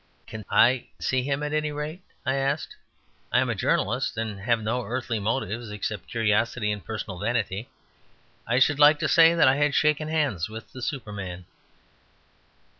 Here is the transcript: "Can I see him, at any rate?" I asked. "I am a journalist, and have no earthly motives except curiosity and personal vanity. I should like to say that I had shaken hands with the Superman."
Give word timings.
"Can 0.25 0.45
I 0.49 0.87
see 0.97 1.21
him, 1.21 1.43
at 1.43 1.53
any 1.53 1.71
rate?" 1.71 2.01
I 2.25 2.33
asked. 2.33 2.75
"I 3.31 3.39
am 3.39 3.51
a 3.51 3.53
journalist, 3.53 4.17
and 4.17 4.39
have 4.39 4.59
no 4.59 4.81
earthly 4.83 5.19
motives 5.19 5.69
except 5.69 6.07
curiosity 6.07 6.71
and 6.71 6.83
personal 6.83 7.19
vanity. 7.19 7.69
I 8.47 8.57
should 8.57 8.79
like 8.79 8.97
to 9.01 9.07
say 9.07 9.35
that 9.35 9.47
I 9.47 9.57
had 9.57 9.75
shaken 9.75 10.07
hands 10.07 10.49
with 10.49 10.71
the 10.71 10.81
Superman." 10.81 11.45